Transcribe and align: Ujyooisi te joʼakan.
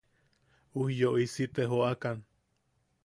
Ujyooisi 0.83 1.45
te 1.53 1.61
joʼakan. 1.75 2.17